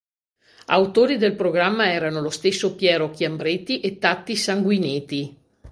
Autori 0.65 1.15
del 1.19 1.35
programma 1.35 1.91
erano 1.91 2.21
lo 2.21 2.31
stesso 2.31 2.73
Piero 2.73 3.11
Chiambretti 3.11 3.81
e 3.81 3.99
Tatti 3.99 4.35
Sanguineti. 4.35 5.37